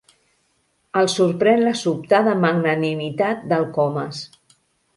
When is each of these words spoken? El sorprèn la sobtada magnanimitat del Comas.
El 1.01 1.09
sorprèn 1.15 1.61
la 1.67 1.75
sobtada 1.81 2.35
magnanimitat 2.47 3.47
del 3.53 3.69
Comas. 3.79 4.27